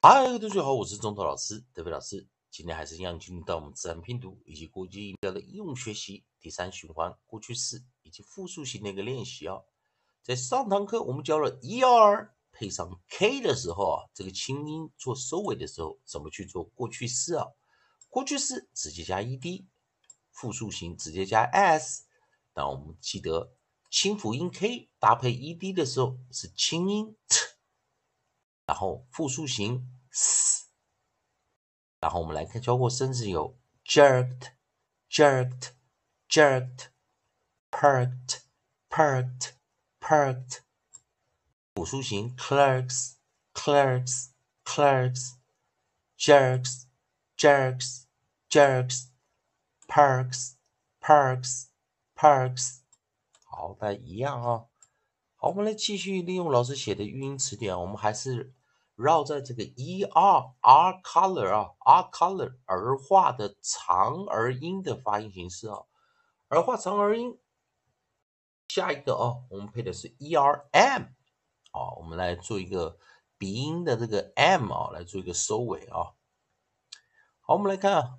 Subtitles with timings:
[0.00, 2.28] 嗨，同学好，我是中头老师德飞老师。
[2.52, 9.64] 今天还是一样进入到我们自然拼读以及国际音标的应用学习第三循环过去式以及复数型的一个练习哦。
[10.22, 17.44] 在上堂课我们教了 er 配上 k 的时候啊，这个清音做收尾的时候怎么去做过去式啊？
[18.08, 19.66] 过去式直接加 ed，
[20.30, 22.04] 复数型直接加 s。
[22.54, 23.52] 那我们记得
[23.90, 27.37] 清辅音 k 搭配 ed 的时候是清音 t。
[28.68, 30.66] 然后复数型 s，
[32.00, 34.52] 然后我们来看教过生词有 jerked、
[35.10, 35.70] jerked、
[36.28, 36.88] jerked、
[37.70, 38.40] perked、
[38.90, 39.52] perked、
[39.98, 40.58] perked，
[41.74, 43.14] 复数型 clerks、
[43.54, 44.32] clerks、
[44.66, 45.36] clerks、
[46.18, 46.84] jerks、
[47.38, 48.02] jerks、
[48.50, 49.06] jerks、
[49.86, 50.56] perks、
[51.00, 51.68] perks、
[52.14, 52.80] perks，
[53.44, 54.66] 好，的一样啊。
[55.36, 58.52] 好，我们来继续利用老师写的语音词典，我们还是。
[58.98, 65.84] 绕在这个 e r r color 啊，r color 儿化的长而音的发音形式啊，
[66.48, 67.38] 儿化长而音。
[68.66, 71.02] 下一个啊，我们配的是 e r m
[71.70, 72.98] 啊，我们来做一个
[73.38, 76.14] 鼻音的这个 m 啊，来做一个收尾啊。
[77.40, 78.18] 好，我们来看啊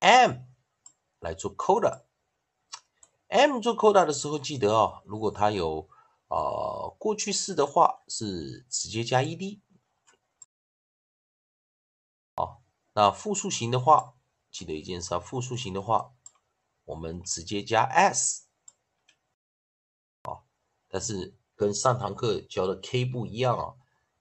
[0.00, 0.38] ，m
[1.20, 5.88] 来做 coda，m 做 coda 的时候，记得啊，如果它有
[6.26, 9.60] 啊过去式的话，是直接加 ed。
[12.96, 14.14] 那复数型的话，
[14.52, 16.14] 记得一件事啊，复数型的话，
[16.84, 18.46] 我们直接加 s，
[20.22, 20.44] 啊，
[20.88, 23.74] 但是跟上堂课教的 k 不一样啊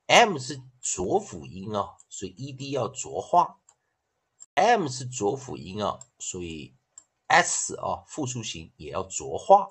[0.08, 3.60] ，m 是浊辅音啊，所以 ed 要浊化
[4.56, 6.76] ，m 是浊辅音啊，所以
[7.28, 9.68] s 啊复数型也要浊化，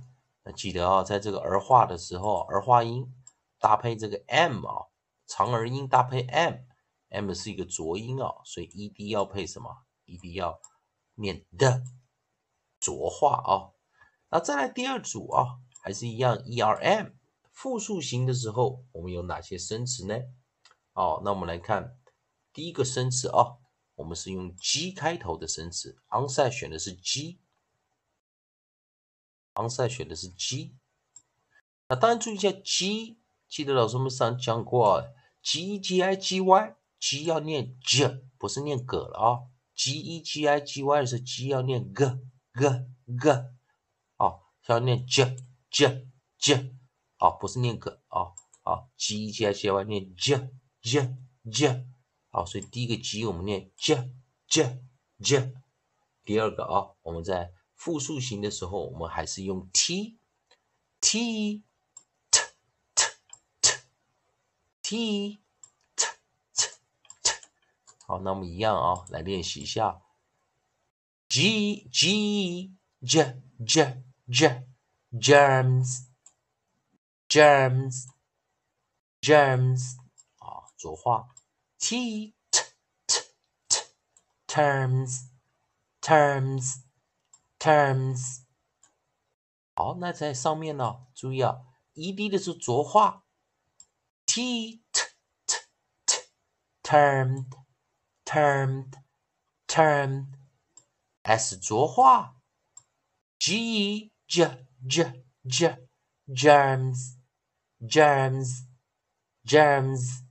[0.45, 3.13] 那记得啊，在这个儿化的时候，儿化音
[3.59, 4.87] 搭配这个 m 啊，
[5.27, 6.68] 长儿音搭配 m。
[7.11, 10.61] M 是一个浊音啊，所以 ed 要配什么？ed 要
[11.15, 11.83] 念的
[12.79, 13.73] 浊化啊。
[14.31, 17.15] 那再来第二组啊，还是一样 erm
[17.51, 20.15] 复数型的时候，我们有哪些生词呢？
[20.93, 21.99] 哦，那我们来看
[22.53, 23.57] 第一个生词啊，
[23.95, 27.39] 我们是用 g 开头的生词，onset 选的是 G，onset
[29.89, 30.77] 选的是 g。
[31.89, 33.19] 那当然注意一下 g，
[33.49, 35.09] 记得老师们上讲过
[35.43, 36.78] g g i g y。
[36.99, 39.49] G 要念 j，不是念 g 了啊。
[39.75, 42.05] g e g i g y 的时候，g 要念 g
[42.55, 42.69] g
[43.21, 43.31] g，
[44.17, 45.37] 啊，要念 j
[45.71, 46.75] j j，
[47.19, 48.89] 啊，不是念 g 啊啊。
[48.97, 50.51] g e g i g y 念 j
[50.83, 51.17] j
[51.51, 51.87] j，
[52.31, 54.13] 好，所以第一个 g 我们念 j
[54.49, 54.83] j
[55.21, 55.55] j。
[56.25, 60.19] 第二个啊，我们在复数型的时候，我们还是用 t
[61.01, 61.63] t
[62.31, 62.41] t
[62.95, 63.05] t
[63.63, 63.79] t
[64.83, 65.39] t。
[68.09, 70.01] 好，那我们一样啊，来练习一下。
[71.29, 74.67] G G J J J
[75.13, 76.07] Germs
[77.29, 78.07] Germs
[79.21, 79.99] Germs
[80.39, 81.35] 啊，浊化。
[81.79, 82.61] T T
[83.07, 83.21] T
[83.69, 83.81] T
[84.47, 85.29] Terms
[86.01, 86.77] Terms
[87.59, 88.45] Terms
[89.75, 91.61] 好，那在上面呢，注意啊
[91.93, 93.27] ，ED 的是浊化。
[94.25, 95.03] T T
[95.47, 95.57] T
[96.07, 96.17] T
[96.83, 97.51] Termed
[98.28, 98.94] termed,
[99.68, 100.28] termed,
[101.24, 102.36] s 浊化，
[103.40, 105.88] g j j j
[106.28, 107.18] germs,
[107.82, 108.66] germs,
[109.46, 110.24] germs,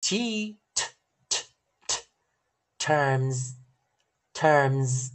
[0.00, 0.84] t t
[1.28, 1.44] t
[1.86, 2.08] t
[2.78, 3.56] terms,
[4.32, 5.12] terms,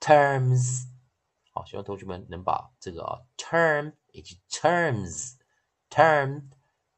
[0.00, 0.86] terms。
[1.52, 5.36] 好，希望同学们能把这个啊 term 以及 terms,
[5.88, 6.52] termed,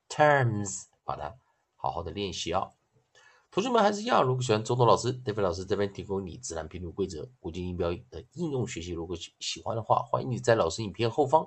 [0.09, 1.39] terms 把它
[1.77, 2.71] 好好的练习啊。
[3.58, 11.44] 同学们还是一样，如果喜欢周东老师、戴飞老师这边提供你自然拼读规则、国际音标的应用学习，如果喜喜欢的话，欢迎你在老师影片后方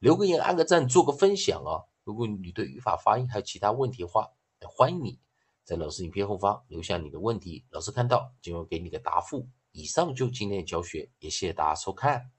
[0.00, 1.86] 留个言、按个赞、做个分享啊！
[2.02, 4.30] 如果你对语法、发音还有其他问题的话，
[4.66, 5.20] 欢迎你
[5.62, 9.46] 在老师影片后方留下你的问题，老师看到就会给你个答复。
[9.70, 12.32] 以上就今天的教学，也谢谢大家收看。